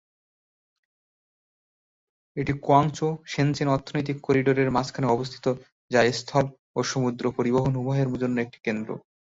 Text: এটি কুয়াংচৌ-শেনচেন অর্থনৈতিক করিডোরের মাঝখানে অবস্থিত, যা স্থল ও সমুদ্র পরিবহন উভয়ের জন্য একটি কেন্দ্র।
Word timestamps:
এটি 2.37 2.53
কুয়াংচৌ-শেনচেন 2.61 3.67
অর্থনৈতিক 3.67 4.17
করিডোরের 4.23 4.69
মাঝখানে 4.71 5.07
অবস্থিত, 5.07 5.45
যা 5.91 5.99
স্থল 6.11 6.45
ও 6.75 6.89
সমুদ্র 6.91 7.23
পরিবহন 7.37 7.73
উভয়ের 7.75 8.09
জন্য 8.21 8.35
একটি 8.41 8.59
কেন্দ্র। 8.63 8.89